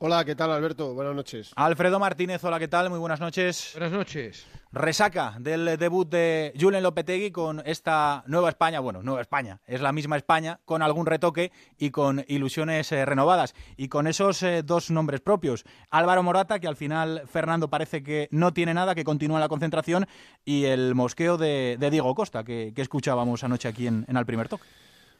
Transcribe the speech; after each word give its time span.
Hola, 0.00 0.24
¿qué 0.24 0.36
tal 0.36 0.52
Alberto? 0.52 0.94
Buenas 0.94 1.16
noches. 1.16 1.50
Alfredo 1.56 1.98
Martínez, 1.98 2.44
hola, 2.44 2.60
¿qué 2.60 2.68
tal? 2.68 2.88
Muy 2.88 3.00
buenas 3.00 3.18
noches. 3.18 3.70
Buenas 3.72 3.90
noches. 3.90 4.46
Resaca 4.70 5.34
del 5.40 5.76
debut 5.76 6.08
de 6.08 6.52
Julen 6.56 6.84
Lopetegui 6.84 7.32
con 7.32 7.60
esta 7.66 8.22
nueva 8.28 8.50
España, 8.50 8.78
bueno, 8.78 9.02
nueva 9.02 9.22
España, 9.22 9.58
es 9.66 9.80
la 9.80 9.90
misma 9.90 10.16
España, 10.16 10.60
con 10.64 10.82
algún 10.82 11.04
retoque 11.04 11.50
y 11.78 11.90
con 11.90 12.24
ilusiones 12.28 12.92
eh, 12.92 13.04
renovadas. 13.04 13.56
Y 13.76 13.88
con 13.88 14.06
esos 14.06 14.40
eh, 14.44 14.62
dos 14.62 14.88
nombres 14.92 15.20
propios, 15.20 15.64
Álvaro 15.90 16.22
Morata, 16.22 16.60
que 16.60 16.68
al 16.68 16.76
final 16.76 17.24
Fernando 17.26 17.68
parece 17.68 18.04
que 18.04 18.28
no 18.30 18.52
tiene 18.52 18.74
nada, 18.74 18.94
que 18.94 19.02
continúa 19.02 19.40
la 19.40 19.48
concentración, 19.48 20.06
y 20.44 20.66
el 20.66 20.94
mosqueo 20.94 21.36
de, 21.36 21.76
Diego 21.90 22.14
Costa, 22.14 22.44
que, 22.44 22.72
escuchábamos 22.76 23.42
anoche 23.42 23.66
aquí 23.66 23.88
en, 23.88 24.04
en 24.06 24.16
el 24.16 24.24
primer 24.24 24.48
toque. 24.48 24.64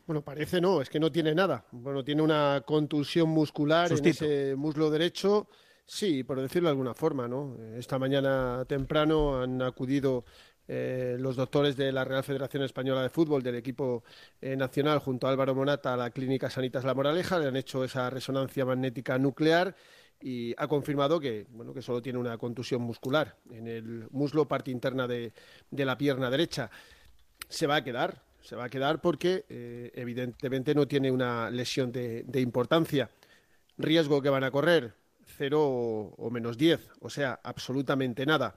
Bueno, 0.09 0.23
parece 0.23 0.59
no, 0.59 0.81
es 0.81 0.89
que 0.89 0.99
no 0.99 1.13
tiene 1.13 1.35
nada. 1.35 1.67
Bueno, 1.71 2.03
tiene 2.03 2.23
una 2.23 2.63
contusión 2.65 3.29
muscular 3.29 3.93
en 3.93 4.07
ese 4.07 4.55
muslo 4.57 4.89
derecho. 4.89 5.49
Sí, 5.85 6.25
por 6.25 6.41
decirlo 6.41 6.69
de 6.69 6.71
alguna 6.71 6.95
forma, 6.95 7.29
¿no? 7.29 7.59
Esta 7.77 7.99
mañana 7.99 8.65
temprano 8.67 9.43
han 9.43 9.61
acudido 9.61 10.25
eh, 10.67 11.19
los 11.21 11.37
doctores 11.37 11.77
de 11.77 11.93
la 11.93 12.07
Real 12.07 12.25
Federación 12.25 12.63
Española 12.63 13.03
de 13.03 13.11
Fútbol 13.11 13.43
del 13.43 13.57
equipo 13.57 14.03
eh, 14.41 14.57
nacional 14.57 15.01
junto 15.01 15.27
a 15.27 15.31
Álvaro 15.31 15.55
Monata 15.55 15.93
a 15.93 15.97
la 15.99 16.09
Clínica 16.09 16.49
Sanitas 16.49 16.85
La 16.85 16.95
Moraleja, 16.95 17.39
le 17.39 17.49
han 17.49 17.57
hecho 17.57 17.85
esa 17.85 18.09
resonancia 18.09 18.65
magnética 18.65 19.19
nuclear 19.19 19.77
y 20.23 20.55
ha 20.57 20.69
confirmado 20.69 21.21
que, 21.21 21.45
bueno, 21.51 21.75
que 21.75 21.83
solo 21.83 22.01
tiene 22.01 22.19
una 22.19 22.39
contusión 22.39 22.81
muscular 22.81 23.37
en 23.51 23.69
el 23.69 24.09
muslo, 24.11 24.49
parte 24.49 24.71
interna 24.71 25.07
de 25.07 25.33
la 25.71 25.99
pierna 25.99 26.31
derecha. 26.31 26.71
Se 27.47 27.67
va 27.67 27.77
a 27.77 27.85
quedar, 27.85 28.27
se 28.43 28.57
va 28.57 28.65
a 28.65 28.69
quedar 28.69 29.01
porque 29.01 29.45
eh, 29.49 29.91
evidentemente 29.95 30.75
no 30.75 30.87
tiene 30.87 31.11
una 31.11 31.51
lesión 31.51 31.93
de, 31.93 32.25
importancia. 32.35 33.11
Riesgo 33.77 34.23
que 34.23 34.31
van 34.31 34.45
a 34.45 34.51
correr, 34.51 34.95
cero 35.25 35.63
o, 36.17 36.31
menos 36.31 36.57
diez, 36.57 36.89
o 37.01 37.11
sea, 37.11 37.39
absolutamente 37.43 38.27
nada. 38.27 38.57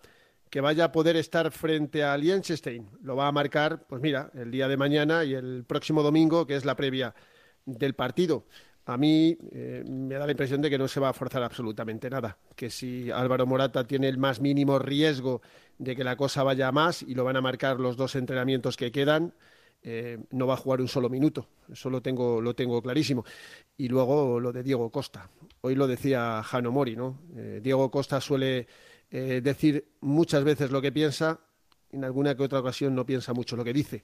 Que 0.50 0.62
vaya 0.62 0.86
a 0.86 0.92
poder 0.92 1.16
estar 1.16 1.52
frente 1.52 2.04
a 2.04 2.18
Liechtenstein, 2.18 2.90
lo 3.04 3.16
va 3.16 3.28
a 3.28 3.32
marcar, 3.32 3.86
pues 3.88 4.02
mira, 4.02 4.32
el 4.34 4.52
día 4.52 4.68
de 4.68 4.78
mañana 4.78 5.24
y 5.24 5.34
el 5.34 5.64
próximo 5.66 6.04
domingo, 6.04 6.46
que 6.46 6.56
es 6.56 6.66
la 6.66 6.76
previa 6.76 7.14
del 7.66 7.94
partido. 7.94 8.46
A 8.86 8.98
mí 8.98 9.38
eh, 9.52 9.84
me 9.88 10.16
da 10.16 10.26
la 10.26 10.32
impresión 10.32 10.62
de 10.62 10.70
que 10.70 10.78
no 10.78 10.88
se 10.88 11.00
va 11.00 11.10
a 11.10 11.14
forzar 11.14 11.44
absolutamente 11.44 12.10
nada, 12.10 12.38
que 12.56 12.70
si 12.70 13.12
Álvaro 13.12 13.46
Morata 13.46 13.86
tiene 13.86 14.10
el 14.10 14.18
más 14.18 14.42
mínimo 14.42 14.80
riesgo 14.80 15.42
de 15.78 15.96
que 15.96 16.04
la 16.04 16.16
cosa 16.16 16.44
vaya 16.44 16.72
más 16.72 17.04
y 17.04 17.14
lo 17.14 17.24
van 17.24 17.38
a 17.38 17.42
marcar 17.42 17.80
los 17.80 17.96
dos 17.96 18.16
entrenamientos 18.16 18.78
que 18.78 18.92
quedan, 18.92 19.34
eh, 19.84 20.20
no 20.32 20.46
va 20.46 20.54
a 20.54 20.58
jugar 20.58 20.82
un 20.82 20.88
solo 20.88 21.10
minuto. 21.10 21.48
Eso 21.72 21.90
lo 21.90 22.02
tengo, 22.02 22.40
lo 22.42 22.54
tengo 22.54 22.82
clarísimo. 22.82 23.26
Y 23.78 23.88
luego 23.88 24.40
lo 24.40 24.52
de 24.52 24.64
Diego 24.64 24.92
Costa. 24.92 25.30
Hoy 25.62 25.76
lo 25.76 25.88
decía 25.88 26.44
Jano 26.44 26.72
Mori, 26.72 26.96
¿no? 26.96 27.20
Eh, 27.36 27.60
Diego 27.64 27.90
Costa 27.90 28.22
suele 28.22 28.68
eh, 29.10 29.42
decir 29.44 29.88
muchas 30.02 30.44
veces 30.44 30.72
lo 30.72 30.82
que 30.82 30.92
piensa, 30.92 31.40
en 31.92 32.04
alguna 32.04 32.36
que 32.36 32.44
otra 32.44 32.60
ocasión 32.60 32.94
no 32.94 33.06
piensa 33.06 33.34
mucho 33.34 33.56
lo 33.56 33.64
que 33.64 33.74
dice. 33.74 34.04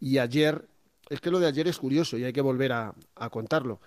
Y 0.00 0.18
ayer, 0.18 0.66
es 1.08 1.20
que 1.20 1.30
lo 1.30 1.38
de 1.38 1.46
ayer 1.46 1.68
es 1.68 1.78
curioso 1.78 2.18
y 2.18 2.24
hay 2.24 2.32
que 2.32 2.40
volver 2.40 2.72
a, 2.72 2.94
contarlo. 3.30 3.80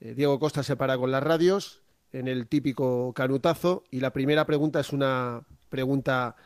Diego 0.00 0.38
Costa 0.40 0.62
se 0.62 0.76
para 0.76 0.96
con 0.96 1.10
las 1.10 1.22
radios 1.22 1.82
en 2.12 2.26
el 2.26 2.48
típico 2.48 3.12
canutazo 3.12 3.84
y 3.90 4.00
la 4.00 4.12
primera 4.12 4.46
pregunta 4.46 4.80
es 4.80 4.92
una 4.92 5.42
pregunta 5.68 6.36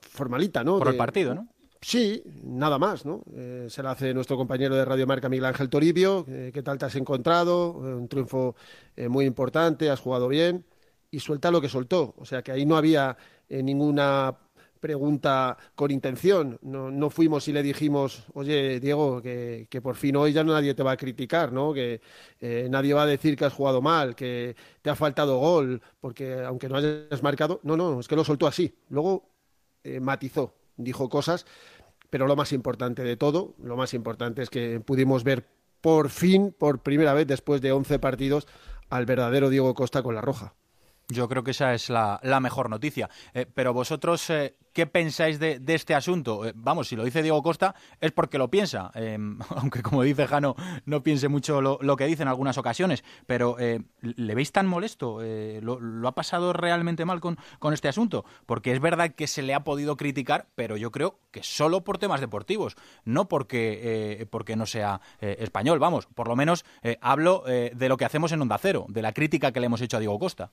formalita, 0.00 0.62
¿no? 0.64 0.78
Por 0.78 0.88
el 0.88 0.96
partido, 0.96 1.34
¿no? 1.34 1.48
Sí, 1.84 2.22
nada 2.44 2.78
más, 2.78 3.04
¿no? 3.04 3.24
Eh, 3.34 3.66
se 3.68 3.82
la 3.82 3.90
hace 3.90 4.14
nuestro 4.14 4.36
compañero 4.36 4.76
de 4.76 4.84
Radio 4.84 5.04
Marca, 5.04 5.28
Miguel 5.28 5.46
Ángel 5.46 5.68
Toribio. 5.68 6.24
Eh, 6.28 6.52
¿Qué 6.54 6.62
tal 6.62 6.78
te 6.78 6.84
has 6.86 6.94
encontrado? 6.94 7.82
Eh, 7.84 7.94
un 7.94 8.06
triunfo 8.08 8.54
muy 9.08 9.24
importante, 9.26 9.90
has 9.90 10.00
jugado 10.00 10.28
bien. 10.28 10.64
Y 11.10 11.18
suelta 11.20 11.50
lo 11.50 11.60
que 11.60 11.68
soltó. 11.68 12.14
O 12.18 12.24
sea 12.24 12.42
que 12.42 12.52
ahí 12.52 12.64
no 12.64 12.76
había 12.76 13.16
ninguna 13.48 14.38
pregunta 14.80 15.56
con 15.74 15.90
intención. 15.90 16.58
No, 16.62 17.10
fuimos 17.10 17.48
y 17.48 17.52
le 17.52 17.62
dijimos, 17.62 18.26
oye, 18.34 18.80
Diego, 18.80 19.20
que, 19.20 19.66
que, 19.68 19.80
por 19.82 19.96
fin 19.96 20.16
hoy 20.16 20.32
ya 20.32 20.44
nadie 20.44 20.74
te 20.74 20.82
va 20.82 20.92
a 20.92 20.96
criticar, 20.96 21.52
¿no? 21.52 21.72
Que 21.74 22.00
nadie 22.70 22.94
va 22.94 23.02
a 23.04 23.06
decir 23.06 23.36
que 23.36 23.44
has 23.44 23.52
jugado 23.52 23.82
mal, 23.82 24.14
que 24.14 24.56
te 24.82 24.90
ha 24.90 24.94
faltado 24.96 25.38
gol, 25.38 25.82
porque 26.00 26.42
aunque 26.42 26.68
no 26.68 26.76
hayas 26.76 27.22
marcado. 27.22 27.60
No, 27.64 27.76
no, 27.76 28.00
es 28.00 28.08
que 28.08 28.16
lo 28.16 28.24
soltó 28.24 28.46
así. 28.46 28.74
Luego 28.88 29.28
matizó, 30.00 30.54
dijo 30.82 31.08
cosas 31.08 31.46
pero 32.12 32.26
lo 32.26 32.36
más 32.36 32.52
importante 32.52 33.04
de 33.04 33.16
todo, 33.16 33.54
lo 33.56 33.74
más 33.74 33.94
importante 33.94 34.42
es 34.42 34.50
que 34.50 34.80
pudimos 34.80 35.24
ver 35.24 35.48
por 35.80 36.10
fin, 36.10 36.54
por 36.56 36.82
primera 36.82 37.14
vez 37.14 37.26
después 37.26 37.62
de 37.62 37.72
11 37.72 37.98
partidos, 38.00 38.46
al 38.90 39.06
verdadero 39.06 39.48
Diego 39.48 39.72
Costa 39.72 40.02
con 40.02 40.14
la 40.14 40.20
roja. 40.20 40.54
Yo 41.12 41.28
creo 41.28 41.44
que 41.44 41.50
esa 41.50 41.74
es 41.74 41.90
la, 41.90 42.20
mejor 42.40 42.70
noticia. 42.70 43.10
Eh, 43.34 43.46
pero 43.52 43.74
vosotros, 43.74 44.30
eh, 44.30 44.56
¿qué 44.72 44.86
pensáis 44.86 45.38
de, 45.38 45.60
este 45.66 45.94
asunto? 45.94 46.46
Eh, 46.46 46.52
vamos, 46.56 46.88
si 46.88 46.96
lo 46.96 47.04
dice 47.04 47.22
Diego 47.22 47.42
Costa 47.42 47.74
es 48.00 48.12
porque 48.12 48.38
lo 48.38 48.50
piensa, 48.50 48.90
aunque 49.50 49.82
como 49.82 50.02
dice 50.02 50.26
Jano, 50.26 50.56
no 50.86 51.02
piense 51.02 51.28
mucho 51.28 51.60
lo, 51.60 51.96
que 51.96 52.06
dice 52.06 52.22
en 52.22 52.28
algunas 52.28 52.56
ocasiones. 52.56 53.04
Pero 53.26 53.56
¿le 53.58 54.34
veis 54.34 54.52
tan 54.52 54.66
molesto? 54.66 55.20
Lo, 55.60 56.08
ha 56.08 56.14
pasado 56.14 56.52
realmente 56.52 57.04
mal 57.04 57.20
con, 57.20 57.38
con 57.58 57.74
este 57.74 57.88
asunto? 57.88 58.24
Porque 58.46 58.72
es 58.72 58.80
verdad 58.80 59.14
que 59.14 59.26
se 59.26 59.42
le 59.42 59.54
ha 59.54 59.64
podido 59.64 59.96
criticar, 59.96 60.46
pero 60.54 60.76
yo 60.76 60.90
creo 60.90 61.18
que 61.30 61.42
solo 61.42 61.84
por 61.84 61.98
temas 61.98 62.20
deportivos, 62.20 62.76
no 63.04 63.28
porque, 63.28 64.26
porque 64.30 64.56
no 64.56 64.64
sea 64.64 65.00
español. 65.20 65.78
Vamos, 65.78 66.06
por 66.06 66.28
lo 66.28 66.36
menos 66.36 66.64
hablo 67.00 67.44
de 67.46 67.88
lo 67.88 67.96
que 67.98 68.06
hacemos 68.06 68.32
en 68.32 68.40
Onda 68.40 68.58
Cero, 68.58 68.86
de 68.88 69.02
la 69.02 69.12
crítica 69.12 69.52
que 69.52 69.60
le 69.60 69.66
hemos 69.66 69.82
hecho 69.82 69.98
a 69.98 70.00
Diego 70.00 70.18
Costa. 70.18 70.50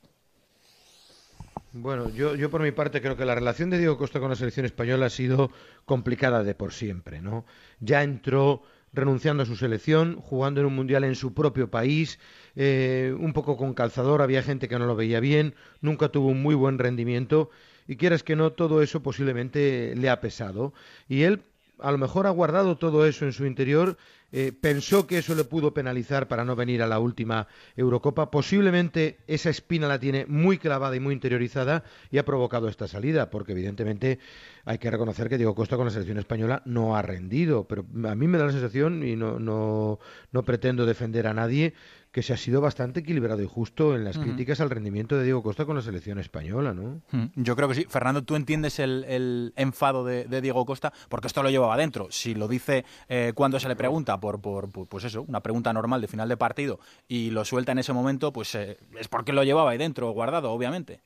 Bueno, 1.72 2.10
yo, 2.10 2.36
yo 2.36 2.50
por 2.50 2.64
mi 2.64 2.72
parte 2.72 3.00
creo 3.00 3.16
que 3.16 3.26
la 3.26 3.36
relación 3.36 3.70
de 3.70 3.78
Diego 3.78 3.98
Costa 3.98 4.20
con 4.20 4.30
la 4.30 4.36
selección 4.36 4.66
española 4.66 5.06
ha 5.06 5.10
sido 5.10 5.52
complicada 5.86 6.44
de 6.44 6.56
por 6.56 6.74
siempre, 6.74 7.22
¿no? 7.22 7.46
Ya 7.80 8.02
entró 8.02 8.64
renunciando 8.92 9.44
a 9.44 9.46
su 9.46 9.56
selección, 9.56 10.20
jugando 10.20 10.62
en 10.62 10.66
un 10.66 10.76
mundial 10.76 11.04
en 11.04 11.14
su 11.14 11.36
propio 11.36 11.70
país, 11.70 12.18
eh, 12.56 13.16
un 13.20 13.34
poco 13.34 13.56
con 13.56 13.76
calzador, 13.76 14.24
había 14.24 14.42
gente 14.42 14.68
que 14.68 14.80
no 14.80 14.88
lo 14.88 14.96
veía 14.96 15.20
bien, 15.20 15.54
nunca 15.80 16.10
tuvo 16.10 16.30
un 16.30 16.42
muy 16.42 16.56
buen 16.56 16.80
rendimiento 16.80 17.52
y 17.88 17.98
quieras 17.98 18.24
que 18.24 18.36
no, 18.36 18.52
todo 18.54 18.82
eso 18.82 19.04
posiblemente 19.04 19.94
le 19.96 20.10
ha 20.10 20.22
pesado. 20.22 20.74
Y 21.08 21.22
él 21.22 21.44
a 21.82 21.92
lo 21.92 21.98
mejor 21.98 22.28
ha 22.28 22.32
guardado 22.32 22.78
todo 22.78 23.06
eso 23.06 23.26
en 23.26 23.34
su 23.34 23.46
interior 23.46 23.98
eh, 24.32 24.52
pensó 24.52 25.08
que 25.08 25.18
eso 25.18 25.34
le 25.34 25.44
pudo 25.44 25.74
penalizar 25.74 26.28
para 26.28 26.46
no 26.46 26.56
venir 26.56 26.84
a 26.84 26.88
la 26.88 27.00
última 27.00 27.48
Eurocopa. 27.76 28.30
Posiblemente 28.30 29.18
esa 29.26 29.50
espina 29.50 29.88
la 29.88 30.00
tiene 30.00 30.26
muy 30.28 30.60
clavada 30.60 30.96
y 30.96 31.00
muy 31.00 31.14
interiorizada 31.14 31.84
y 32.12 32.20
ha 32.20 32.26
provocado 32.26 32.68
esta 32.68 32.88
salida, 32.88 33.32
porque 33.32 33.54
evidentemente 33.54 34.20
hay 34.66 34.78
que 34.78 34.92
reconocer 34.92 35.30
que 35.30 35.38
Diego 35.38 35.56
Costa 35.56 35.78
con 35.78 35.86
la 35.86 35.92
selección 35.92 36.20
española 36.20 36.62
no 36.66 36.96
ha 36.96 37.02
rendido, 37.02 37.64
pero 37.64 37.86
a 38.08 38.16
mí 38.16 38.28
me 38.28 38.38
da 38.38 38.46
la 38.46 38.52
sensación, 38.52 39.04
y 39.04 39.16
no, 39.16 39.40
no, 39.40 40.00
no 40.32 40.44
pretendo 40.44 40.86
defender 40.86 41.26
a 41.26 41.34
nadie, 41.34 41.74
que 42.12 42.24
se 42.24 42.34
ha 42.34 42.38
sido 42.38 42.60
bastante 42.60 43.02
equilibrado 43.02 43.42
y 43.44 43.48
justo 43.48 43.96
en 43.96 44.04
las 44.04 44.18
críticas 44.18 44.60
al 44.62 44.72
rendimiento 44.72 45.16
de 45.16 45.24
Diego 45.24 45.44
Costa 45.44 45.66
con 45.66 45.76
la 45.76 45.82
selección 45.84 46.18
española, 46.18 46.74
¿no? 46.74 47.02
Yo 47.36 47.56
creo 47.56 47.68
que 47.68 47.76
sí. 47.76 47.86
Fernando, 47.88 48.24
¿tú 48.24 48.36
entiendes 48.36 48.80
el, 48.80 49.54
enfado 49.56 50.04
de, 50.04 50.42
Diego 50.42 50.66
Costa? 50.66 50.92
Porque 51.08 51.28
esto 51.28 51.44
lo 51.44 51.52
llevaba 51.52 51.76
adentro. 51.76 52.08
Si 52.10 52.34
lo 52.34 52.48
dice 52.48 52.84
eh, 53.10 53.34
cuando 53.36 53.60
se 53.60 53.68
le 53.68 53.76
pregunta 53.76 54.20
por, 54.20 54.42
por, 54.42 54.70
pues 54.70 55.04
eso, 55.04 55.24
una 55.28 55.42
pregunta 55.42 55.72
normal 55.72 56.02
de 56.02 56.08
final 56.08 56.28
de 56.30 56.38
partido 56.38 56.80
y 57.08 57.30
lo 57.30 57.46
suelta 57.46 57.74
en 57.74 57.80
ese 57.80 57.94
momento, 57.94 58.34
pues 58.34 58.56
eh, 58.56 58.78
es 59.00 59.08
porque 59.08 59.32
lo 59.32 59.44
llevaba 59.44 59.72
ahí 59.72 59.78
dentro, 59.78 60.10
guardado, 60.12 60.52
obviamente. 60.52 61.02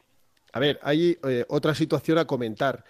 A 0.54 0.60
ver, 0.60 0.80
hay 0.84 1.18
eh, 1.28 1.46
otra 1.50 1.76
situación 1.76 2.18
a 2.18 2.26
comentar. 2.26 2.86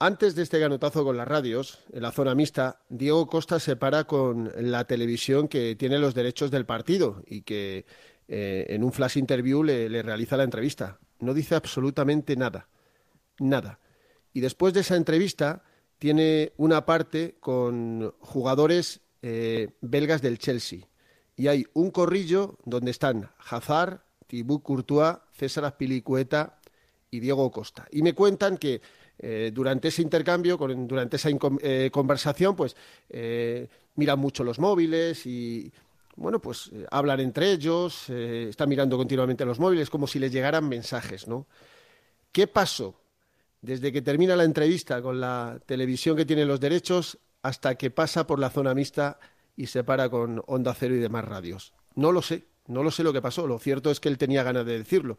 Antes 0.00 0.36
de 0.36 0.44
este 0.44 0.60
ganotazo 0.60 1.02
con 1.02 1.16
las 1.16 1.26
radios, 1.26 1.80
en 1.92 2.02
la 2.02 2.12
zona 2.12 2.36
mixta, 2.36 2.82
Diego 2.88 3.26
Costa 3.26 3.58
se 3.58 3.74
para 3.74 4.04
con 4.04 4.52
la 4.56 4.84
televisión 4.84 5.48
que 5.48 5.74
tiene 5.74 5.98
los 5.98 6.14
derechos 6.14 6.52
del 6.52 6.66
partido 6.66 7.24
y 7.26 7.42
que 7.42 7.84
eh, 8.28 8.66
en 8.68 8.84
un 8.84 8.92
flash 8.92 9.18
interview 9.18 9.64
le, 9.64 10.02
realiza 10.02 10.36
la 10.36 10.44
entrevista. 10.44 11.00
No 11.18 11.34
dice 11.34 11.56
absolutamente 11.56 12.36
nada, 12.36 12.68
nada. 13.40 13.80
Y 14.32 14.38
después 14.38 14.72
de 14.72 14.80
esa 14.80 14.94
entrevista 14.94 15.64
tiene 15.98 16.52
una 16.58 16.86
parte 16.86 17.36
con 17.40 18.14
jugadores 18.20 19.00
eh, 19.22 19.70
belgas 19.80 20.22
del 20.22 20.38
Chelsea. 20.38 20.86
Y 21.34 21.48
hay 21.48 21.66
un 21.72 21.90
corrillo 21.90 22.56
donde 22.64 22.92
están 22.92 23.32
Hazard, 23.50 24.02
Thibaut 24.28 24.62
Courtois, 24.62 25.16
César 25.32 25.64
Azpilicueta 25.64 26.60
y 27.10 27.18
Diego 27.18 27.50
Costa. 27.50 27.88
Y 27.90 28.02
me 28.02 28.14
cuentan 28.14 28.58
que 28.58 28.80
eh, 29.18 29.50
durante 29.52 29.88
ese 29.88 30.02
intercambio, 30.02 30.56
durante 30.56 31.16
esa 31.16 31.28
eh, 31.60 31.90
conversación, 31.92 32.54
pues 32.54 32.76
eh, 33.08 33.68
miran 33.96 34.18
mucho 34.18 34.44
los 34.44 34.58
móviles 34.58 35.26
y, 35.26 35.72
bueno, 36.16 36.40
pues 36.40 36.70
hablan 36.90 37.20
entre 37.20 37.50
ellos, 37.52 38.08
están 38.10 38.68
mirando 38.68 38.96
continuamente 38.96 39.44
los 39.44 39.58
móviles 39.58 39.90
como 39.90 40.06
si 40.06 40.18
les 40.18 40.32
llegaran 40.32 40.68
mensajes, 40.68 41.26
¿no? 41.26 41.46
¿Qué 42.30 42.46
pasó 42.46 43.00
desde 43.60 43.92
que 43.92 44.02
termina 44.02 44.36
la 44.36 44.44
entrevista 44.44 45.02
con 45.02 45.20
la 45.20 45.60
televisión 45.66 46.16
que 46.16 46.24
tiene 46.24 46.44
los 46.44 46.60
derechos 46.60 47.18
hasta 47.42 47.74
que 47.74 47.90
pasa 47.90 48.26
por 48.26 48.38
la 48.38 48.50
zona 48.50 48.74
mixta 48.74 49.18
y 49.56 49.66
se 49.66 49.82
para 49.82 50.08
con 50.08 50.42
Onda 50.46 50.74
Cero 50.74 50.94
y 50.94 50.98
demás 50.98 51.24
radios? 51.24 51.72
No 51.96 52.12
lo 52.12 52.22
sé, 52.22 52.46
No 52.68 52.82
lo 52.82 52.90
sé 52.90 53.02
lo 53.02 53.14
que 53.14 53.22
pasó, 53.22 53.46
lo 53.46 53.58
cierto 53.58 53.90
es 53.90 53.98
que 53.98 54.10
él 54.10 54.18
tenía 54.18 54.42
ganas 54.42 54.66
de 54.66 54.78
decirlo. 54.78 55.18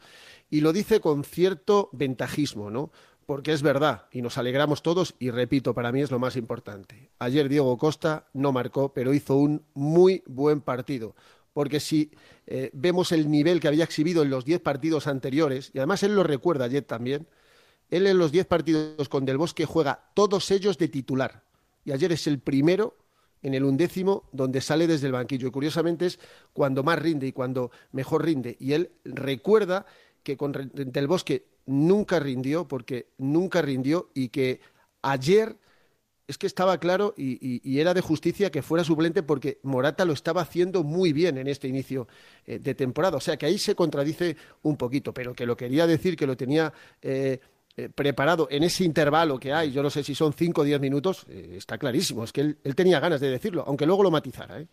Y 0.51 0.61
lo 0.61 0.71
dice 0.71 1.01
con 1.01 1.23
cierto 1.23 1.89
ventajismo, 1.91 2.69
¿no? 2.69 2.91
Porque 3.29 3.53
es 3.53 3.61
verdad, 3.61 4.07
y 4.11 4.23
nos 4.23 4.39
alegramos 4.39 4.81
todos, 4.81 5.13
y 5.19 5.29
repito, 5.29 5.75
para 5.75 5.91
mí 5.91 6.01
es 6.01 6.09
lo 6.09 6.17
más 6.17 6.35
importante. 6.35 7.11
Ayer 7.19 7.47
Diego 7.47 7.77
Costa 7.77 8.25
no 8.33 8.51
marcó, 8.51 8.91
pero 8.91 9.13
hizo 9.13 9.35
un 9.35 9.61
muy 9.75 10.23
buen 10.25 10.61
partido. 10.61 11.13
Porque 11.53 11.79
si 11.79 12.09
eh, 12.47 12.71
vemos 12.73 13.11
el 13.11 13.29
nivel 13.29 13.59
que 13.59 13.67
había 13.67 13.83
exhibido 13.83 14.23
en 14.23 14.31
los 14.31 14.45
diez 14.45 14.59
partidos 14.59 15.05
anteriores, 15.05 15.69
y 15.75 15.77
además 15.77 16.01
él 16.01 16.15
lo 16.15 16.23
recuerda 16.23 16.65
ayer 16.65 16.81
también, 16.85 17.27
él 17.91 18.07
en 18.07 18.17
los 18.17 18.31
diez 18.31 18.47
partidos 18.47 19.07
con 19.09 19.25
Del 19.25 19.37
Bosque 19.37 19.65
juega 19.65 20.09
todos 20.15 20.49
ellos 20.49 20.79
de 20.79 20.87
titular. 20.87 21.43
Y 21.85 21.91
ayer 21.91 22.11
es 22.11 22.25
el 22.25 22.39
primero 22.39 22.97
en 23.43 23.53
el 23.53 23.63
undécimo 23.63 24.27
donde 24.31 24.59
sale 24.59 24.87
desde 24.87 25.05
el 25.05 25.13
banquillo. 25.13 25.49
Y 25.49 25.51
curiosamente 25.51 26.07
es 26.07 26.19
cuando 26.51 26.81
más 26.81 26.97
rinde 26.97 27.27
y 27.27 27.31
cuando 27.31 27.69
mejor 27.91 28.25
rinde. 28.25 28.57
Y 28.59 28.73
él 28.73 28.89
recuerda 29.05 29.85
que 30.23 30.35
con 30.35 30.71
Del 30.73 31.07
Bosque 31.07 31.45
nunca 31.69 32.19
rindió, 32.19 32.67
porque 32.67 33.07
nunca 33.17 33.61
rindió 33.61 34.09
y 34.15 34.29
que 34.29 34.59
ayer 35.03 35.57
es 36.27 36.37
que 36.37 36.47
estaba 36.47 36.79
claro 36.79 37.13
y, 37.17 37.79
era 37.79 37.93
de 37.93 38.01
justicia 38.01 38.51
que 38.51 38.61
fuera 38.61 38.83
suplente 38.83 39.23
porque 39.23 39.59
Morata 39.63 40.05
lo 40.05 40.13
estaba 40.13 40.41
haciendo 40.41 40.83
muy 40.83 41.13
bien 41.13 41.37
en 41.37 41.47
este 41.47 41.67
inicio 41.67 42.07
eh, 42.45 42.59
de 42.59 42.75
temporada. 42.75 43.17
O 43.17 43.19
sea 43.19 43.37
que 43.37 43.45
ahí 43.45 43.57
se 43.57 43.75
contradice 43.75 44.35
un 44.61 44.77
poquito, 44.77 45.13
pero 45.13 45.33
que 45.33 45.45
lo 45.45 45.55
quería 45.55 45.87
decir, 45.87 46.15
que 46.15 46.27
lo 46.27 46.37
tenía 46.37 46.73
eh, 47.01 47.39
eh, 47.79 47.89
preparado 47.93 48.49
en 48.51 48.63
ese 48.63 48.83
intervalo 48.83 49.39
que 49.39 49.53
hay, 49.53 49.71
yo 49.71 49.81
no 49.81 49.89
sé 49.89 50.03
si 50.03 50.13
son 50.13 50.33
5 50.33 50.61
o 50.61 50.63
10 50.65 50.81
minutos, 50.81 51.25
eh, 51.29 51.55
está 51.55 51.77
clarísimo. 51.77 52.25
Es 52.25 52.33
que 52.33 52.41
él, 52.41 52.75
tenía 52.75 52.99
ganas 52.99 53.21
de 53.21 53.29
decirlo, 53.29 53.63
aunque 53.65 53.85
luego 53.85 54.03
lo 54.03 54.11
matizara. 54.11 54.59
¿eh? 54.59 54.67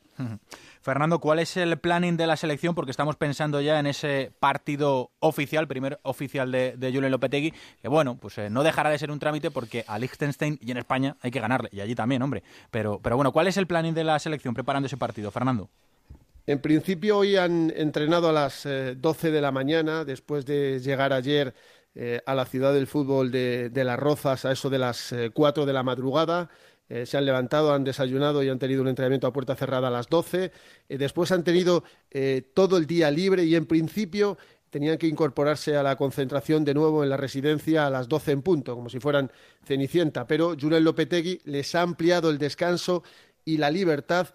Fernando, 0.80 1.20
¿cuál 1.20 1.38
es 1.38 1.56
el 1.56 1.78
planning 1.78 2.16
de 2.16 2.26
la 2.26 2.36
selección? 2.36 2.74
Porque 2.74 2.90
estamos 2.90 3.14
pensando 3.14 3.60
ya 3.60 3.78
en 3.78 3.86
ese 3.86 4.32
partido 4.40 5.12
oficial, 5.20 5.68
primer 5.68 6.00
oficial 6.02 6.50
de, 6.50 6.76
de 6.76 6.92
Julen 6.92 7.12
Lopetegui, 7.12 7.52
que 7.80 7.88
bueno, 7.88 8.16
pues 8.16 8.38
no 8.50 8.64
dejará 8.64 8.90
de 8.90 8.98
ser 8.98 9.12
un 9.12 9.20
trámite 9.20 9.52
porque 9.52 9.84
a 9.86 9.98
Liechtenstein 10.00 10.58
y 10.60 10.72
en 10.72 10.78
España 10.78 11.16
hay 11.20 11.30
que 11.30 11.38
ganarle, 11.38 11.68
y 11.70 11.80
allí 11.80 11.94
también, 11.94 12.22
hombre. 12.22 12.42
Pero, 12.72 12.98
pero 13.00 13.14
bueno, 13.14 13.30
¿cuál 13.30 13.46
es 13.46 13.56
el 13.56 13.68
planning 13.68 13.94
de 13.94 14.02
la 14.02 14.18
selección 14.18 14.52
preparando 14.52 14.86
ese 14.86 14.96
partido, 14.96 15.30
Fernando? 15.30 15.70
En 16.48 16.60
principio 16.60 17.18
hoy 17.18 17.36
han 17.36 17.72
entrenado 17.76 18.28
a 18.28 18.32
las 18.32 18.68
12 18.96 19.30
de 19.30 19.40
la 19.40 19.50
mañana, 19.50 20.04
después 20.04 20.46
de 20.46 20.80
llegar 20.80 21.12
ayer 21.12 21.54
eh, 21.98 22.20
a 22.26 22.34
la 22.34 22.44
ciudad 22.44 22.74
del 22.74 22.86
fútbol 22.86 23.30
de, 23.30 23.70
Las 23.72 23.98
Rozas 23.98 24.44
a 24.44 24.52
eso 24.52 24.68
de 24.68 24.78
las 24.78 25.12
eh, 25.12 25.30
cuatro 25.32 25.64
de 25.64 25.72
la 25.72 25.82
madrugada. 25.82 26.50
Eh, 26.90 27.06
se 27.06 27.16
han 27.16 27.24
levantado, 27.24 27.72
han 27.72 27.84
desayunado 27.84 28.42
y 28.42 28.50
han 28.50 28.58
tenido 28.58 28.82
un 28.82 28.88
entrenamiento 28.88 29.26
a 29.26 29.32
puerta 29.32 29.56
cerrada 29.56 29.88
a 29.88 29.90
las 29.90 30.06
doce. 30.10 30.52
después 30.90 31.32
han 31.32 31.42
tenido 31.42 31.84
todo 32.52 32.76
el 32.76 32.86
día 32.86 33.10
libre 33.10 33.44
y 33.44 33.54
en 33.54 33.64
principio 33.64 34.36
tenían 34.68 34.98
que 34.98 35.06
incorporarse 35.06 35.74
a 35.74 35.82
la 35.82 35.96
concentración 35.96 36.66
de 36.66 36.74
nuevo 36.74 37.02
en 37.02 37.08
la 37.08 37.16
residencia 37.16 37.86
a 37.86 37.90
las 37.90 38.08
doce 38.08 38.32
en 38.32 38.42
punto, 38.42 38.74
como 38.74 38.90
si 38.90 39.00
fueran 39.00 39.32
Cenicienta. 39.64 40.26
Pero 40.26 40.54
Julen 40.60 40.84
Lopetegui 40.84 41.40
les 41.44 41.74
ha 41.74 41.80
ampliado 41.80 42.28
el 42.28 42.36
descanso 42.36 43.02
y 43.46 43.56
la 43.56 43.70
libertad 43.70 44.34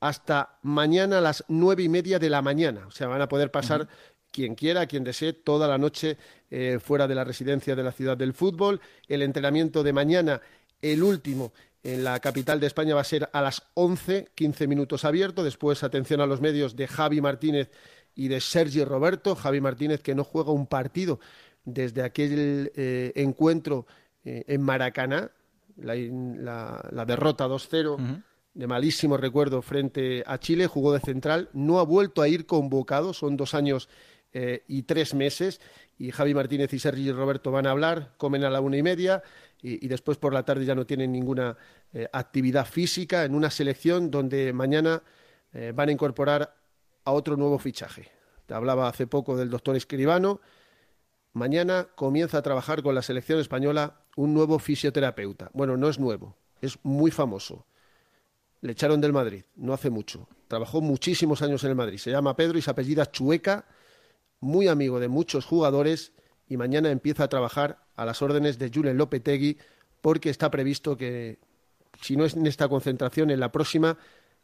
hasta 0.00 0.58
mañana 0.62 1.18
a 1.18 1.20
las 1.20 1.44
nueve 1.48 1.82
y 1.82 1.88
media 1.88 2.18
de 2.18 2.30
la 2.30 2.40
mañana. 2.40 2.86
O 2.86 2.90
sea, 2.90 3.08
van 3.08 3.20
a 3.20 3.28
poder 3.28 3.50
pasar 3.50 3.88
quien 4.30 4.54
quiera, 4.54 4.86
quien 4.86 5.04
desee, 5.04 5.32
toda 5.32 5.68
la 5.68 5.78
noche 5.78 6.16
eh, 6.50 6.78
fuera 6.80 7.06
de 7.06 7.14
la 7.14 7.24
residencia 7.24 7.76
de 7.76 7.82
la 7.82 7.92
ciudad 7.92 8.16
del 8.16 8.34
fútbol. 8.34 8.80
El 9.08 9.22
entrenamiento 9.22 9.82
de 9.82 9.92
mañana, 9.92 10.40
el 10.82 11.02
último 11.02 11.52
en 11.82 12.04
la 12.04 12.20
capital 12.20 12.60
de 12.60 12.66
España, 12.66 12.94
va 12.94 13.00
a 13.00 13.04
ser 13.04 13.28
a 13.32 13.40
las 13.40 13.62
11, 13.74 14.28
15 14.34 14.66
minutos 14.66 15.04
abierto. 15.04 15.42
Después, 15.42 15.82
atención 15.82 16.20
a 16.20 16.26
los 16.26 16.40
medios 16.40 16.76
de 16.76 16.86
Javi 16.86 17.20
Martínez 17.20 17.70
y 18.14 18.28
de 18.28 18.40
Sergi 18.40 18.84
Roberto. 18.84 19.34
Javi 19.34 19.60
Martínez 19.60 20.02
que 20.02 20.14
no 20.14 20.24
juega 20.24 20.52
un 20.52 20.66
partido 20.66 21.20
desde 21.64 22.02
aquel 22.02 22.72
eh, 22.74 23.12
encuentro 23.14 23.86
eh, 24.24 24.44
en 24.46 24.62
Maracaná, 24.62 25.30
la, 25.76 27.04
derrota 27.06 27.48
2-0. 27.48 28.22
de 28.52 28.66
malísimo 28.66 29.16
recuerdo 29.16 29.62
frente 29.62 30.22
a 30.26 30.38
Chile, 30.38 30.66
jugó 30.66 30.92
de 30.92 31.00
central, 31.00 31.48
no 31.52 31.78
ha 31.78 31.84
vuelto 31.84 32.20
a 32.20 32.28
ir 32.28 32.44
convocado, 32.44 33.14
son 33.14 33.36
dos 33.36 33.54
años 33.54 33.88
eh, 34.32 34.64
y 34.68 34.82
tres 34.82 35.14
meses. 35.14 35.60
Y 35.98 36.12
Javi 36.12 36.34
Martínez 36.34 36.72
y 36.72 36.78
Sergi 36.78 37.10
Roberto 37.12 37.50
van 37.50 37.66
a 37.66 37.72
hablar, 37.72 38.14
comen 38.16 38.44
a 38.44 38.50
la 38.50 38.60
una 38.60 38.76
y 38.76 38.82
media 38.82 39.22
y, 39.62 39.88
después 39.88 40.16
por 40.18 40.32
la 40.32 40.44
tarde 40.44 40.64
ya 40.64 40.74
no 40.74 40.86
tienen 40.86 41.12
ninguna 41.12 41.56
eh, 41.92 42.08
actividad 42.12 42.66
física 42.66 43.24
en 43.24 43.34
una 43.34 43.50
selección 43.50 44.10
donde 44.10 44.52
mañana 44.52 45.02
eh, 45.52 45.72
van 45.74 45.90
a 45.90 45.92
incorporar 45.92 46.54
a 47.04 47.12
otro 47.12 47.36
nuevo 47.36 47.58
fichaje. 47.58 48.08
Te 48.46 48.54
hablaba 48.54 48.88
hace 48.88 49.06
poco 49.06 49.36
del 49.36 49.50
doctor 49.50 49.76
Escribano. 49.76 50.40
Mañana 51.32 51.88
comienza 51.94 52.38
a 52.38 52.42
trabajar 52.42 52.82
con 52.82 52.94
la 52.94 53.02
selección 53.02 53.38
española 53.38 54.00
un 54.16 54.32
nuevo 54.32 54.58
fisioterapeuta. 54.58 55.50
Bueno, 55.52 55.76
no 55.76 55.88
es 55.88 55.98
nuevo, 55.98 56.36
es 56.60 56.78
muy 56.82 57.10
famoso. 57.10 57.66
Le 58.62 58.72
echaron 58.72 59.00
del 59.00 59.12
Madrid, 59.12 59.44
no 59.56 59.72
hace 59.72 59.90
mucho. 59.90 60.28
Trabajó 60.48 60.80
muchísimos 60.80 61.42
años 61.42 61.62
en 61.64 61.70
el 61.70 61.76
Madrid. 61.76 61.98
Se 61.98 62.10
llama 62.10 62.36
Pedro 62.36 62.58
y 62.58 62.62
se 62.62 62.70
apellida 62.70 63.10
Chueca 63.10 63.66
muy 64.40 64.68
amigo 64.68 65.00
de 65.00 65.08
muchos 65.08 65.44
jugadores 65.44 66.12
y 66.48 66.56
mañana 66.56 66.90
empieza 66.90 67.24
a 67.24 67.28
trabajar 67.28 67.78
a 67.94 68.04
las 68.04 68.22
órdenes 68.22 68.58
de 68.58 68.70
Julen 68.74 68.96
Lopetegui 68.96 69.58
porque 70.00 70.30
está 70.30 70.50
previsto 70.50 70.96
que, 70.96 71.38
si 72.00 72.16
no 72.16 72.24
es 72.24 72.34
en 72.34 72.46
esta 72.46 72.68
concentración, 72.68 73.30
en 73.30 73.40
la 73.40 73.52
próxima 73.52 73.98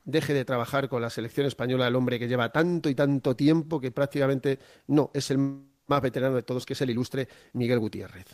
deje 0.04 0.34
de 0.34 0.44
trabajar 0.44 0.88
con 0.88 1.02
la 1.02 1.10
selección 1.10 1.46
española 1.46 1.88
el 1.88 1.96
hombre 1.96 2.18
que 2.18 2.28
lleva 2.28 2.52
tanto 2.52 2.88
y 2.88 2.94
tanto 2.94 3.34
tiempo 3.34 3.80
que 3.80 3.90
prácticamente 3.90 4.58
no 4.86 5.10
es 5.12 5.30
el 5.30 5.38
más 5.38 6.02
veterano 6.02 6.36
de 6.36 6.42
todos, 6.42 6.66
que 6.66 6.72
es 6.72 6.80
el 6.80 6.90
ilustre 6.90 7.28
Miguel 7.52 7.78
Gutiérrez. 7.78 8.26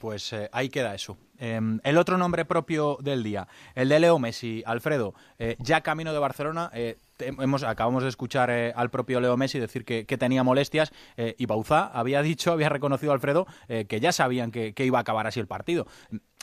Pues 0.00 0.32
eh, 0.32 0.48
ahí 0.52 0.68
queda 0.68 0.94
eso. 0.94 1.16
Em, 1.42 1.80
el 1.82 1.98
otro 1.98 2.16
nombre 2.18 2.44
propio 2.44 2.98
del 3.00 3.24
día, 3.24 3.48
el 3.74 3.88
de 3.88 3.98
Leo 3.98 4.20
Messi, 4.20 4.62
Alfredo, 4.64 5.12
eh, 5.40 5.56
ya 5.58 5.80
camino 5.80 6.12
de 6.12 6.20
Barcelona. 6.20 6.70
Eh, 6.72 6.98
hemos, 7.18 7.64
acabamos 7.64 8.04
de 8.04 8.10
escuchar 8.10 8.48
al 8.48 8.90
propio 8.90 9.20
Leo 9.20 9.36
Messi 9.36 9.58
decir 9.58 9.84
que, 9.84 10.04
tenía 10.04 10.44
molestias 10.44 10.92
y 11.16 11.46
Bauzá 11.46 11.86
había 11.86 12.22
dicho, 12.22 12.52
había 12.52 12.68
reconocido 12.68 13.12
Alfredo 13.12 13.48
que 13.66 13.98
ya 14.00 14.12
sabían 14.12 14.52
que, 14.52 14.72
iba 14.78 14.98
a 14.98 15.00
acabar 15.00 15.26
así 15.26 15.40
el 15.40 15.48
partido. 15.48 15.88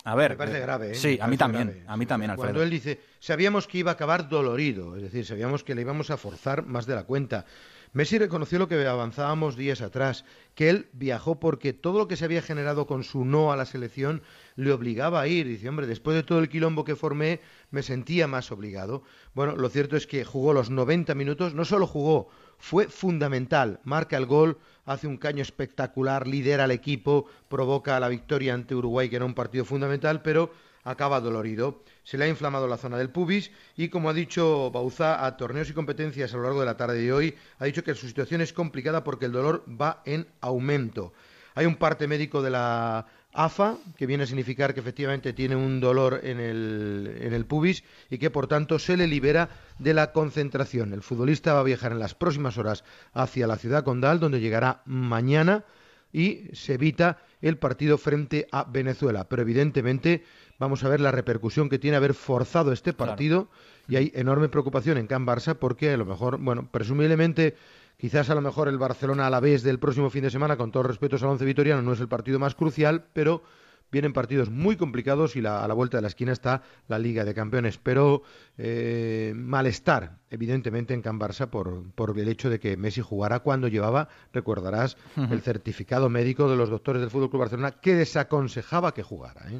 A 0.04 0.16
ver, 0.16 0.32
me 0.32 0.38
parece 0.38 0.60
grave. 0.60 0.96
Sí, 0.96 1.18
a 1.22 1.28
mí 1.28 1.38
también, 1.38 1.86
a 1.88 1.96
mí 1.96 2.06
también, 2.06 2.32
Alfredo. 2.32 2.48
Cuando 2.48 2.64
él 2.64 2.70
dice, 2.70 3.00
sabíamos 3.20 3.68
que 3.68 3.78
iba 3.78 3.92
a 3.92 3.94
acabar 3.94 4.28
dolorido, 4.28 4.98
es 4.98 5.04
decir, 5.04 5.26
sabíamos 5.26 5.64
que 5.64 5.76
le 5.76 5.82
íbamos 5.82 6.10
a 6.10 6.18
forzar 6.18 6.66
más 6.66 6.86
de 6.86 6.96
la 6.96 7.04
cuenta. 7.04 7.46
Messi 7.92 8.20
reconoció 8.20 8.60
lo 8.60 8.68
que 8.68 8.86
avanzábamos 8.86 9.56
días 9.56 9.82
atrás, 9.82 10.24
que 10.54 10.70
él 10.70 10.90
viajó 10.94 11.40
porque 11.40 11.74
todo 11.74 11.98
lo 11.98 12.08
que 12.08 12.18
se 12.18 12.26
había 12.26 12.44
generado 12.44 12.86
con 12.86 13.04
su 13.04 13.26
no 13.26 13.52
a 13.52 13.58
la 13.58 13.66
selección 13.66 14.22
le 14.56 14.72
obligaba 14.72 15.22
a 15.22 15.28
ir. 15.28 15.48
Dice, 15.48 15.68
hombre, 15.68 15.88
después 15.88 16.16
de 16.16 16.22
todo 16.22 16.38
el 16.38 16.50
quilombo 16.50 16.86
que 16.86 16.96
formé, 16.96 17.42
me 17.72 17.82
sentía 17.82 18.28
más 18.28 18.52
obligado. 18.52 19.02
Bueno, 19.34 19.56
lo 19.56 19.70
cierto 19.70 19.98
es 19.98 20.06
que 20.06 20.24
jugó 20.24 20.54
los 20.54 20.70
90 20.70 21.16
minutos, 21.16 21.56
no 21.56 21.66
solo 21.66 21.88
jugó, 21.88 22.30
fue 22.60 22.88
fundamental. 22.88 23.80
Marca 23.84 24.18
el 24.18 24.28
gol, 24.28 24.60
hace 24.86 25.08
un 25.08 25.18
caño 25.18 25.42
espectacular, 25.42 26.28
lidera 26.28 26.66
al 26.66 26.72
equipo, 26.72 27.26
provoca 27.48 28.00
la 28.00 28.10
victoria 28.10 28.54
ante 28.54 28.76
Uruguay, 28.76 29.10
que 29.10 29.16
era 29.16 29.26
un 29.26 29.34
partido 29.34 29.66
fundamental, 29.66 30.22
pero 30.22 30.52
acaba 30.90 31.22
dolorido. 31.22 31.84
Se 32.04 32.18
le 32.18 32.26
ha 32.26 32.28
inflamado 32.28 32.68
la 32.68 32.78
zona 32.78 32.98
del 32.98 33.12
pubis 33.12 33.52
y, 33.78 33.90
como 33.90 34.10
ha 34.10 34.14
dicho 34.14 34.72
Bauzá 34.72 35.26
a 35.26 35.38
torneos 35.38 35.70
y 35.70 35.74
competencias 35.74 36.34
a 36.34 36.38
lo 36.38 36.44
largo 36.44 36.62
de 36.62 36.66
la 36.66 36.78
tarde 36.78 37.00
de 37.00 37.14
hoy, 37.14 37.36
ha 37.60 37.66
dicho 37.66 37.84
que 37.84 37.94
su 37.94 38.08
situación 38.08 38.42
es 38.42 38.54
complicada 38.54 39.04
porque 39.04 39.26
el 39.26 39.32
dolor 39.32 39.64
va 39.70 40.02
en 40.06 40.28
aumento. 40.42 41.14
Hay 41.54 41.66
un 41.66 41.76
parte 41.76 42.08
médico 42.08 42.42
de 42.42 42.50
la 42.50 43.06
AFA, 43.34 43.78
que 43.98 44.08
viene 44.08 44.24
a 44.24 44.28
significar 44.28 44.74
que 44.74 44.80
efectivamente 44.80 45.34
tiene 45.34 45.56
un 45.56 45.80
dolor 45.80 46.22
en 46.24 46.40
el, 46.40 47.18
en 47.22 47.34
el 47.34 47.46
pubis 47.46 47.84
y 48.10 48.18
que 48.18 48.32
por 48.32 48.48
tanto 48.48 48.80
se 48.80 48.98
le 48.98 49.06
libera 49.06 49.50
de 49.78 49.94
la 49.94 50.12
concentración. 50.12 50.94
El 50.94 51.04
futbolista 51.04 51.54
va 51.54 51.60
a 51.60 51.64
viajar 51.64 51.92
en 51.92 52.00
las 52.00 52.16
próximas 52.16 52.58
horas 52.58 52.84
hacia 53.14 53.46
la 53.46 53.58
ciudad 53.58 53.84
condal, 53.84 54.20
donde 54.20 54.40
llegará 54.40 54.82
mañana 54.86 55.66
y 56.12 56.50
se 56.54 56.76
evita 56.76 57.20
el 57.42 57.58
partido 57.58 57.98
frente 57.98 58.48
a 58.52 58.64
Venezuela. 58.64 59.28
Pero 59.30 59.42
evidentemente 59.42 60.24
vamos 60.58 60.84
a 60.84 60.90
ver 60.90 61.00
la 61.00 61.12
repercusión 61.12 61.70
que 61.70 61.80
tiene 61.80 61.98
haber 61.98 62.14
forzado 62.14 62.72
este 62.72 62.94
partido 62.94 63.50
y 63.88 63.96
hay 63.96 64.12
enorme 64.16 64.50
preocupación 64.50 64.98
en 64.98 65.08
Can 65.08 65.26
Barça 65.26 65.56
porque 65.56 65.92
a 65.94 65.98
lo 65.98 66.06
mejor, 66.06 66.38
bueno, 66.40 66.68
presumiblemente 66.72 67.56
quizás 67.98 68.30
a 68.30 68.36
lo 68.36 68.42
mejor 68.42 68.68
el 68.68 68.78
Barcelona 68.78 69.28
a 69.28 69.30
la 69.30 69.40
vez 69.40 69.64
del 69.64 69.80
próximo 69.80 70.10
fin 70.10 70.24
de 70.24 70.32
semana, 70.32 70.58
con 70.58 70.72
todos 70.72 70.86
respetos 70.86 71.24
al 71.24 71.30
once 71.30 71.46
vitoriano, 71.46 71.82
no 71.82 71.94
es 71.94 72.00
el 72.00 72.08
partido 72.08 72.40
más 72.40 72.56
crucial, 72.56 73.06
pero 73.14 73.44
vienen 73.92 74.14
partidos 74.14 74.50
muy 74.50 74.76
complicados 74.76 75.36
y 75.36 75.40
a 75.40 75.68
la 75.68 75.74
vuelta 75.74 75.98
de 75.98 76.02
la 76.02 76.08
esquina 76.08 76.32
está 76.32 76.62
la 76.88 77.00
Liga 77.00 77.26
de 77.26 77.34
Campeones. 77.34 77.78
Pero 77.78 78.24
eh, 78.58 79.34
malestar, 79.36 80.18
evidentemente, 80.30 80.94
en 80.94 81.02
Can 81.02 81.20
Barça 81.20 81.48
por, 81.48 81.92
por, 81.94 82.18
el 82.20 82.28
hecho 82.28 82.50
de 82.50 82.60
que 82.60 82.78
Messi 82.78 83.02
jugara 83.02 83.40
cuando 83.40 83.68
llevaba, 83.68 84.10
recordarás, 84.34 84.98
el 85.16 85.42
certificado 85.42 86.10
médico 86.10 86.50
de 86.50 86.56
los 86.56 86.70
doctores 86.70 87.02
del 87.02 87.10
Fútbol 87.10 87.30
Club 87.30 87.42
Barcelona 87.42 87.72
que 87.72 87.96
desaconsejaba 87.96 88.94
que 88.94 89.04
jugara. 89.04 89.42
¿eh? 89.50 89.60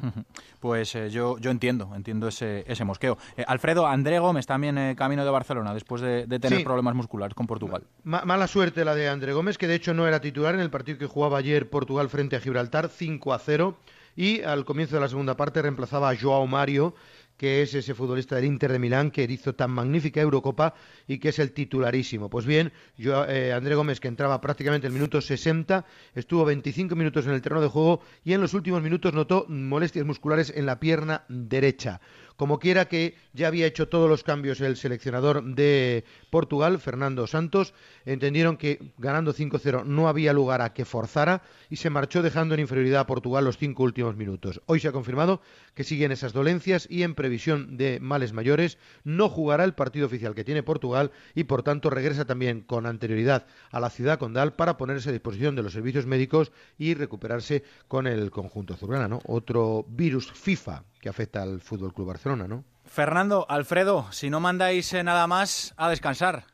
Pues 0.58 0.94
eh, 0.94 1.10
yo, 1.10 1.38
yo 1.38 1.50
entiendo, 1.50 1.92
entiendo 1.94 2.28
ese, 2.28 2.64
ese 2.66 2.84
mosqueo. 2.84 3.18
Alfredo, 3.46 3.86
André 3.86 4.18
Gómez 4.18 4.46
también 4.46 4.94
camino 4.94 5.24
de 5.24 5.30
Barcelona 5.30 5.74
después 5.74 6.02
de, 6.02 6.26
tener 6.40 6.64
problemas 6.64 6.94
musculares 6.94 7.34
con 7.34 7.46
Portugal. 7.46 7.84
mala 8.04 8.46
suerte 8.46 8.84
la 8.84 8.94
de 8.94 9.08
André 9.08 9.32
Gómez, 9.32 9.58
que 9.58 9.66
de 9.66 9.74
hecho 9.74 9.94
no 9.94 10.06
era 10.06 10.20
titular 10.20 10.54
en 10.54 10.60
el 10.60 10.70
partido 10.70 10.98
que 10.98 11.06
jugaba 11.06 11.38
ayer 11.38 11.68
Portugal 11.68 12.08
frente 12.08 12.36
a 12.36 12.40
Gibraltar, 12.40 12.88
5 12.88 13.32
a 13.32 13.38
0 13.38 13.76
y 14.20 14.42
al 14.42 14.66
comienzo 14.66 14.96
de 14.96 15.00
la 15.00 15.08
segunda 15.08 15.34
parte 15.34 15.62
reemplazaba 15.62 16.10
a 16.10 16.14
Joao 16.14 16.46
Mario 16.46 16.92
que 17.40 17.62
es 17.62 17.72
ese 17.72 17.94
futbolista 17.94 18.36
del 18.36 18.44
Inter 18.44 18.70
de 18.70 18.78
Milán 18.78 19.10
que 19.10 19.22
hizo 19.22 19.54
tan 19.54 19.70
magnífica 19.70 20.20
Eurocopa 20.20 20.74
y 21.08 21.16
que 21.16 21.30
es 21.30 21.38
el 21.38 21.52
titularísimo. 21.52 22.28
Pues 22.28 22.44
bien, 22.44 22.70
yo, 22.98 23.24
eh, 23.24 23.54
André 23.54 23.76
Gómez, 23.76 23.98
que 23.98 24.08
entraba 24.08 24.42
prácticamente 24.42 24.86
el 24.86 24.92
minuto 24.92 25.22
60, 25.22 25.86
estuvo 26.14 26.44
25 26.44 26.94
minutos 26.94 27.24
en 27.24 27.32
el 27.32 27.40
terreno 27.40 27.62
de 27.62 27.68
juego 27.68 28.02
y 28.24 28.34
en 28.34 28.42
los 28.42 28.52
últimos 28.52 28.82
minutos 28.82 29.14
notó 29.14 29.46
molestias 29.48 30.04
musculares 30.04 30.52
en 30.54 30.66
la 30.66 30.80
pierna 30.80 31.24
derecha. 31.30 32.02
Como 32.40 32.58
quiera 32.58 32.88
que 32.88 33.16
ya 33.34 33.48
había 33.48 33.66
hecho 33.66 33.88
todos 33.88 34.08
los 34.08 34.24
cambios 34.24 34.62
el 34.62 34.78
seleccionador 34.78 35.44
de 35.44 36.04
Portugal, 36.30 36.80
Fernando 36.80 37.26
Santos, 37.26 37.74
entendieron 38.06 38.56
que 38.56 38.92
ganando 38.96 39.34
5-0 39.34 39.84
no 39.84 40.08
había 40.08 40.32
lugar 40.32 40.62
a 40.62 40.72
que 40.72 40.86
forzara 40.86 41.42
y 41.68 41.76
se 41.76 41.90
marchó 41.90 42.22
dejando 42.22 42.54
en 42.54 42.60
inferioridad 42.60 43.00
a 43.00 43.06
Portugal 43.06 43.44
los 43.44 43.58
cinco 43.58 43.82
últimos 43.82 44.16
minutos. 44.16 44.62
Hoy 44.64 44.80
se 44.80 44.88
ha 44.88 44.92
confirmado 44.92 45.42
que 45.74 45.84
siguen 45.84 46.12
esas 46.12 46.32
dolencias 46.32 46.86
y 46.90 47.02
en 47.02 47.14
previsión 47.14 47.29
de 47.30 47.98
males 48.00 48.32
mayores 48.32 48.78
no 49.04 49.28
jugará 49.28 49.64
el 49.64 49.74
partido 49.74 50.06
oficial 50.06 50.34
que 50.34 50.44
tiene 50.44 50.62
Portugal 50.62 51.10
y 51.34 51.44
por 51.44 51.62
tanto 51.62 51.90
regresa 51.90 52.24
también 52.24 52.60
con 52.60 52.86
anterioridad 52.86 53.46
a 53.70 53.80
la 53.80 53.90
ciudad 53.90 54.18
condal 54.18 54.52
para 54.52 54.76
ponerse 54.76 55.08
a 55.08 55.12
disposición 55.12 55.56
de 55.56 55.62
los 55.62 55.72
servicios 55.72 56.06
médicos 56.06 56.52
y 56.78 56.94
recuperarse 56.94 57.64
con 57.88 58.06
el 58.06 58.30
conjunto 58.30 58.74
azulgrana, 58.74 59.08
¿no? 59.08 59.20
Otro 59.26 59.84
virus 59.88 60.32
FIFA 60.32 60.84
que 61.00 61.08
afecta 61.08 61.42
al 61.42 61.60
Fútbol 61.60 61.94
Club 61.94 62.08
Barcelona, 62.08 62.46
¿no? 62.46 62.64
Fernando, 62.84 63.46
Alfredo, 63.48 64.06
si 64.10 64.30
no 64.30 64.40
mandáis 64.40 64.92
eh, 64.92 65.04
nada 65.04 65.26
más, 65.26 65.74
a 65.76 65.88
descansar. 65.88 66.44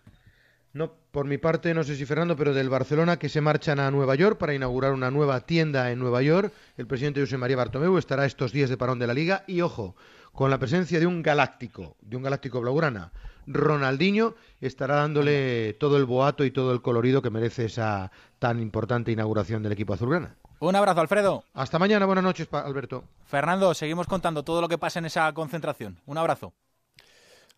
No, 0.76 0.92
por 1.11 1.25
mi 1.25 1.38
parte, 1.38 1.73
no 1.73 1.83
sé 1.83 1.97
si 1.97 2.04
Fernando, 2.04 2.37
pero 2.37 2.52
del 2.52 2.68
Barcelona 2.68 3.18
que 3.18 3.30
se 3.30 3.40
marchan 3.40 3.80
a 3.80 3.90
Nueva 3.90 4.14
York 4.14 4.37
para 4.37 4.52
inaugurar 4.52 4.92
una 4.92 5.11
nueva 5.11 5.40
tienda 5.40 5.90
en 5.90 5.99
Nueva 5.99 6.21
York. 6.21 6.52
El 6.76 6.87
presidente 6.87 7.21
José 7.21 7.38
María 7.38 7.56
Bartomeu 7.56 7.97
estará 7.97 8.26
estos 8.26 8.52
días 8.52 8.68
de 8.68 8.76
parón 8.76 8.99
de 8.99 9.06
la 9.06 9.14
liga 9.14 9.42
y 9.47 9.62
ojo, 9.62 9.97
con 10.37 10.50
la 10.50 10.59
presencia 10.59 11.00
de 11.00 11.07
un 11.07 11.23
galáctico, 11.23 11.97
de 12.02 12.16
un 12.16 12.23
galáctico 12.23 12.61
blaugrana. 12.61 13.11
Ronaldinho 13.47 14.35
estará 14.61 14.97
dándole 14.97 15.73
todo 15.75 15.97
el 15.97 16.05
boato 16.05 16.45
y 16.45 16.50
todo 16.50 16.73
el 16.73 16.83
colorido 16.83 17.23
que 17.23 17.31
merece 17.31 17.64
esa 17.64 18.12
tan 18.38 18.61
importante 18.61 19.11
inauguración 19.11 19.62
del 19.62 19.73
equipo 19.73 19.95
azulgrana. 19.95 20.37
Un 20.59 20.76
abrazo, 20.76 21.00
Alfredo. 21.00 21.43
Hasta 21.55 21.78
mañana, 21.78 22.05
buenas 22.05 22.23
noches, 22.23 22.49
Alberto. 22.52 23.05
Fernando, 23.25 23.73
seguimos 23.73 24.07
contando 24.07 24.43
todo 24.43 24.61
lo 24.61 24.69
que 24.69 24.76
pasa 24.76 24.99
en 24.99 25.07
esa 25.07 25.33
concentración. 25.33 26.00
Un 26.05 26.19
abrazo. 26.19 26.52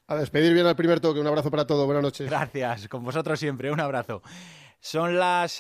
A 0.07 0.15
despedir 0.15 0.55
bien 0.55 0.67
al 0.67 0.77
primer 0.77 1.01
toque. 1.01 1.19
Un 1.19 1.27
abrazo 1.27 1.51
para 1.51 1.67
todos. 1.67 1.85
Buenas 1.85 2.05
noches. 2.05 2.31
Gracias. 2.31 2.87
Con 2.89 3.03
vosotros 3.03 3.41
siempre. 3.41 3.73
Un 3.73 3.81
abrazo. 3.81 4.23
Son 4.81 5.19
las 5.19 5.51